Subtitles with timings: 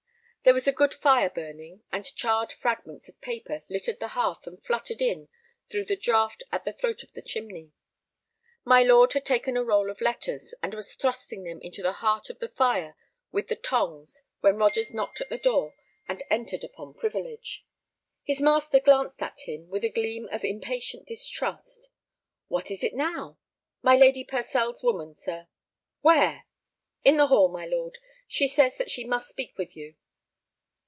[0.43, 4.61] There was a good fire burning, and charred fragments of paper littered the hearth and
[4.65, 5.29] fluttered in
[5.69, 7.73] the draught at the throat of the chimney.
[8.65, 12.31] My lord had taken a roll of letters, and was thrusting them into the heart
[12.31, 12.97] of the fire
[13.31, 15.75] with the tongs when Rogers knocked at the door
[16.07, 17.63] and entered upon privilege.
[18.23, 21.91] His master glanced at him with a gleam of impatient distrust.
[22.47, 23.37] "What is it now?"
[23.83, 25.47] "My Lady Purcell's woman, sir."
[26.01, 26.45] "Where?"
[27.05, 27.99] "In the hall, my lord.
[28.27, 29.95] She says that she must speak with you."